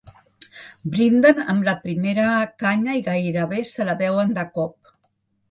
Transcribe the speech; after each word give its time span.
Brinden 0.95 1.41
amb 1.53 1.67
la 1.67 1.75
primera 1.83 2.31
canya 2.65 2.97
i 3.01 3.05
gairebé 3.11 3.61
se 3.75 3.87
la 3.93 3.97
beuen 4.01 4.35
de 4.41 4.49
cop. 4.59 4.95